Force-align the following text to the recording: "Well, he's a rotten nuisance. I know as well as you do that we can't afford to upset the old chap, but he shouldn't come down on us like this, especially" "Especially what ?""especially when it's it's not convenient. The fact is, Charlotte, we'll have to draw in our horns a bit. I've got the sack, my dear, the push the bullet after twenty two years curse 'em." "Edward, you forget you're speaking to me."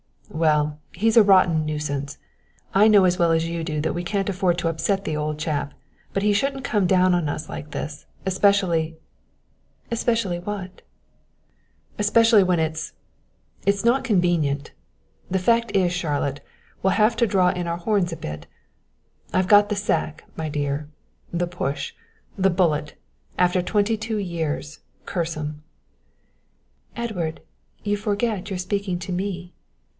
"Well, 0.31 0.79
he's 0.93 1.15
a 1.17 1.23
rotten 1.23 1.63
nuisance. 1.67 2.17
I 2.73 2.87
know 2.87 3.03
as 3.03 3.19
well 3.19 3.31
as 3.31 3.47
you 3.47 3.63
do 3.63 3.79
that 3.81 3.93
we 3.93 4.03
can't 4.03 4.29
afford 4.29 4.57
to 4.59 4.69
upset 4.69 5.03
the 5.05 5.15
old 5.15 5.37
chap, 5.37 5.73
but 6.13 6.23
he 6.23 6.33
shouldn't 6.33 6.63
come 6.63 6.87
down 6.87 7.13
on 7.13 7.29
us 7.29 7.47
like 7.49 7.69
this, 7.69 8.07
especially" 8.25 8.95
"Especially 9.91 10.39
what 10.39 10.81
?""especially 11.99 12.41
when 12.43 12.59
it's 12.59 12.93
it's 13.67 13.83
not 13.85 14.03
convenient. 14.05 14.71
The 15.29 15.37
fact 15.37 15.75
is, 15.75 15.91
Charlotte, 15.91 16.39
we'll 16.81 16.93
have 16.93 17.15
to 17.17 17.27
draw 17.27 17.49
in 17.49 17.67
our 17.67 17.77
horns 17.77 18.11
a 18.11 18.17
bit. 18.17 18.47
I've 19.33 19.49
got 19.49 19.69
the 19.69 19.75
sack, 19.75 20.23
my 20.35 20.49
dear, 20.49 20.89
the 21.31 21.45
push 21.45 21.93
the 22.37 22.49
bullet 22.49 22.95
after 23.37 23.61
twenty 23.61 23.97
two 23.97 24.17
years 24.17 24.79
curse 25.05 25.37
'em." 25.37 25.61
"Edward, 26.95 27.41
you 27.83 27.95
forget 27.97 28.49
you're 28.49 28.57
speaking 28.57 28.97
to 28.97 29.11
me." 29.11 29.53